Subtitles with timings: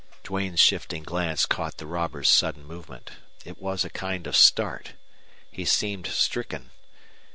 [0.23, 3.11] Duane's shifting glance caught the robber's sudden movement.
[3.45, 4.93] It was a kind of start.
[5.51, 6.71] He seemed stricken.